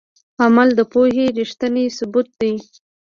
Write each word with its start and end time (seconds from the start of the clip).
عمل 0.43 0.67
د 0.75 0.79
پوهې 0.91 1.25
ریښتینی 1.37 1.85
ثبوت 1.97 2.27
دی. 2.41 2.53